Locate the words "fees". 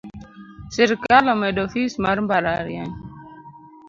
1.73-1.93